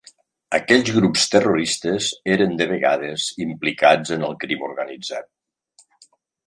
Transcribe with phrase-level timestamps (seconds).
[0.57, 5.35] Aquells grups terroristes eren de vegades implicats en el crim organitzat.